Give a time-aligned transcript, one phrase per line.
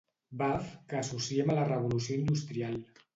[0.37, 2.81] Baf que associem a la revolució industrial.